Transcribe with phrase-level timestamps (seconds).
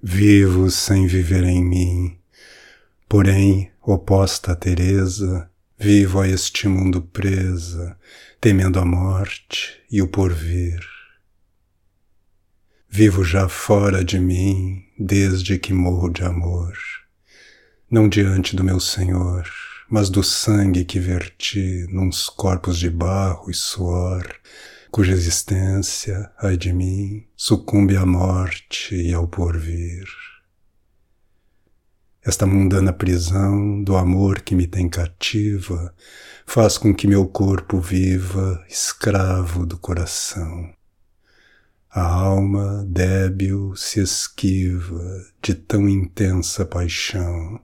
[0.00, 2.16] Vivo sem viver em mim,
[3.08, 7.98] porém, oposta a Teresa, vivo a este mundo presa,
[8.40, 10.78] temendo a morte e o porvir.
[12.88, 16.78] Vivo já fora de mim, desde que morro de amor,
[17.90, 19.50] não diante do meu Senhor,
[19.90, 24.32] mas do sangue que verti nos corpos de barro e suor,
[24.90, 30.06] cuja existência, ai de mim, sucumbe à morte e ao porvir.
[32.24, 35.94] Esta mundana prisão do amor que me tem cativa
[36.44, 40.72] faz com que meu corpo viva escravo do coração.
[41.90, 47.60] A alma débil se esquiva de tão intensa paixão.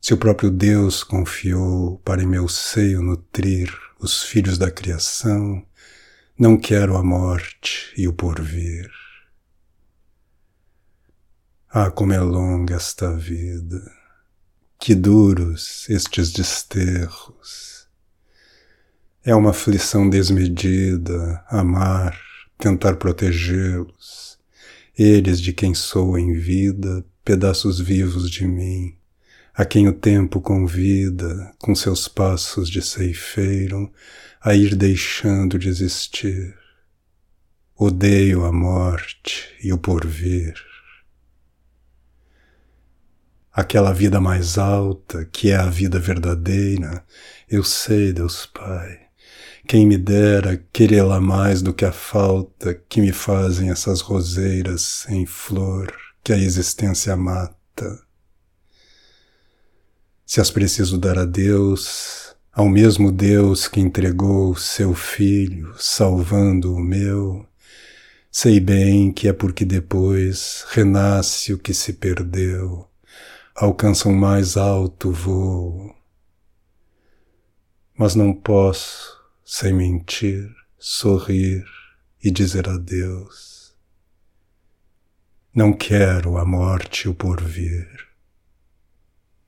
[0.00, 5.64] Se o próprio Deus confiou para em meu seio nutrir os filhos da criação,
[6.38, 8.90] não quero a morte e o porvir.
[11.68, 13.80] Ah, como é longa esta vida,
[14.78, 17.86] que duros estes desterros.
[19.24, 22.18] É uma aflição desmedida, amar,
[22.58, 24.38] tentar protegê-los,
[24.98, 28.96] eles de quem sou em vida, pedaços vivos de mim,
[29.54, 33.92] a quem o tempo convida, com seus passos de ceifeiro,
[34.40, 36.56] a ir deixando de existir.
[37.76, 40.54] Odeio a morte e o porvir.
[43.52, 47.04] Aquela vida mais alta, que é a vida verdadeira,
[47.50, 49.00] eu sei, Deus Pai,
[49.68, 55.26] quem me dera querê-la mais do que a falta que me fazem essas roseiras em
[55.26, 55.92] flor
[56.24, 58.11] que a existência mata.
[60.32, 66.80] Se as preciso dar a Deus, ao mesmo Deus que entregou seu Filho, salvando o
[66.80, 67.46] meu,
[68.30, 72.88] sei bem que é porque depois renasce o que se perdeu,
[73.54, 75.94] alcança um mais alto voo.
[77.94, 81.62] Mas não posso sem mentir, sorrir
[82.24, 83.76] e dizer adeus.
[85.54, 88.11] Não quero a morte o porvir.